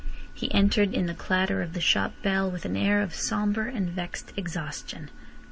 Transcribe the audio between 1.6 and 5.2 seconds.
of the shop bell with an air of sombre and vexed exhaustion.